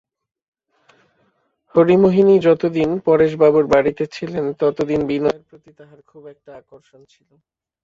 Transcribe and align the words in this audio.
হরিমোহিনী 1.75 2.35
যতদিন 2.47 2.89
পরেশবাবুর 3.07 3.65
বাড়িতে 3.73 4.03
ছিলেন 4.15 4.45
ততদিন 4.61 5.01
বিনয়ের 5.09 5.43
প্রতি 5.49 5.71
তাঁহার 5.77 5.99
খুব 6.09 6.23
একটা 6.33 6.49
আকর্ষণ 6.61 7.01
ছিল। 7.09 7.29